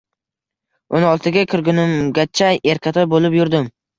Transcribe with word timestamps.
O`n 0.99 1.03
oltiga 1.09 1.43
kirgunimgacha 1.51 2.49
erkatoy 2.73 3.07
bo`lib 3.15 3.39
yurdim 3.41 3.69